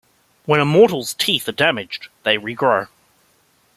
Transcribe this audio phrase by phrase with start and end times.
[0.47, 2.87] When Immortals' teeth are damaged, they regrow.